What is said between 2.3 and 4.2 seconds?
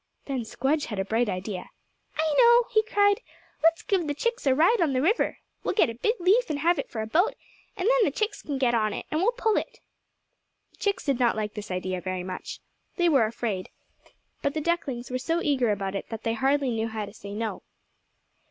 know!" he cried; "let's give the